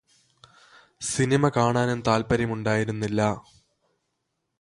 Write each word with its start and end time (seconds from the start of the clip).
cinema 1.01 1.49
കാണാനും 1.49 1.99
താല്പര്യമുണ്ടായിരുന്നില്ല 2.07 3.21